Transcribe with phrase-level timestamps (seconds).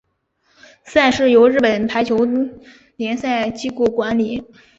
[0.83, 2.25] 赛事由日本排球
[2.95, 4.43] 联赛机构管理。